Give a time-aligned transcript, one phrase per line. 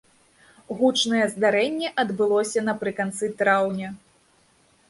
[0.77, 3.93] Гучнае здарэнне адбылося напрыканцы траўня.